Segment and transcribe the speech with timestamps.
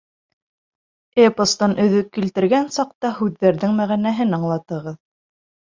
[1.25, 5.03] Эпостан өҙөк килтергән саҡта һүҙҙәрҙең мәғәнәһен аңлатығыҙ.